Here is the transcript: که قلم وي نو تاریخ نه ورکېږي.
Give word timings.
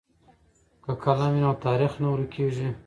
که 0.83 0.91
قلم 1.03 1.31
وي 1.33 1.39
نو 1.45 1.51
تاریخ 1.65 1.93
نه 2.01 2.07
ورکېږي. 2.09 2.69